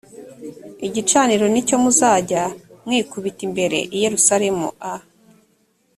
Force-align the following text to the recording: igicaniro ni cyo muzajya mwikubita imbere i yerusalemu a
igicaniro 0.87 1.45
ni 1.49 1.61
cyo 1.67 1.77
muzajya 1.83 2.43
mwikubita 2.85 3.41
imbere 3.47 3.77
i 3.95 3.97
yerusalemu 4.03 4.67
a 4.91 4.93